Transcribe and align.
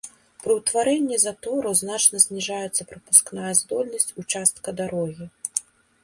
Пры 0.43 0.53
ўтварэнні 0.59 1.17
затору 1.25 1.73
значна 1.81 2.21
зніжаецца 2.25 2.87
прапускная 2.91 3.51
здольнасць 3.59 4.09
участка 4.23 4.69
дарогі. 4.81 5.29